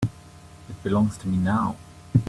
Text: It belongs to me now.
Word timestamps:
It 0.67 0.81
belongs 0.83 1.15
to 1.17 1.27
me 1.27 1.37
now. 1.37 1.75